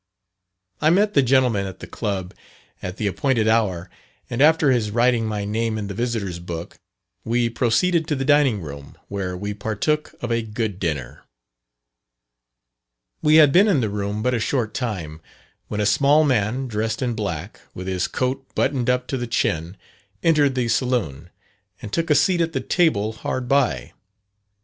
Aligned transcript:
I 0.81 0.89
met 0.89 1.13
the 1.13 1.21
gentleman 1.21 1.67
at 1.67 1.77
the 1.79 1.85
Club, 1.85 2.33
at 2.81 2.97
the 2.97 3.05
appointed 3.05 3.47
hour, 3.47 3.87
and 4.31 4.41
after 4.41 4.71
his 4.71 4.89
writing 4.89 5.27
my 5.27 5.45
name 5.45 5.77
in 5.77 5.85
the 5.85 5.93
visitors' 5.93 6.39
book, 6.39 6.79
we 7.23 7.51
proceeded 7.51 8.07
to 8.07 8.15
the 8.15 8.25
dining 8.25 8.61
room, 8.61 8.97
where 9.09 9.37
we 9.37 9.53
partook 9.53 10.15
of 10.19 10.31
a 10.31 10.41
good 10.41 10.79
dinner. 10.79 11.25
We 13.21 13.35
had 13.35 13.51
been 13.51 13.67
in 13.67 13.79
the 13.81 13.91
room 13.91 14.23
but 14.23 14.33
a 14.33 14.39
short 14.39 14.73
time, 14.73 15.21
when 15.67 15.79
a 15.79 15.85
small 15.85 16.23
man, 16.23 16.67
dressed 16.67 17.03
in 17.03 17.13
black, 17.13 17.61
with 17.75 17.85
his 17.85 18.07
coat 18.07 18.43
buttoned 18.55 18.89
up 18.89 19.05
to 19.09 19.17
the 19.17 19.27
chin, 19.27 19.77
entered 20.23 20.55
the 20.55 20.67
saloon, 20.67 21.29
and 21.79 21.93
took 21.93 22.09
a 22.09 22.15
seat 22.15 22.41
at 22.41 22.53
the 22.53 22.59
table 22.59 23.13
hard 23.13 23.47
by. 23.47 23.93